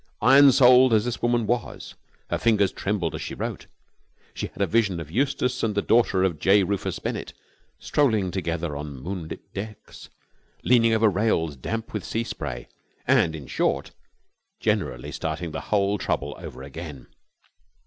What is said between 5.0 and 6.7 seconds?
Eustace and the daughter of J.